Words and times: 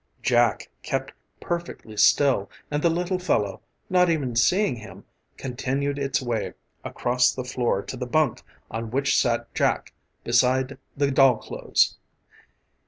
Jack 0.23 0.71
kept 0.81 1.13
perfectly 1.39 1.95
still 1.95 2.49
and 2.71 2.81
the 2.81 2.89
little 2.89 3.19
fellow, 3.19 3.61
not 3.87 4.09
even 4.09 4.35
seeing 4.35 4.77
him, 4.77 5.03
continued 5.37 5.99
its 5.99 6.19
way 6.19 6.53
across 6.83 7.31
the 7.31 7.43
floor 7.43 7.83
to 7.83 7.95
the 7.95 8.07
bunk 8.07 8.41
on 8.71 8.89
which 8.89 9.21
sat 9.21 9.53
Jack 9.53 9.93
beside 10.23 10.79
the 10.97 11.11
doll 11.11 11.37
clothes. 11.37 11.97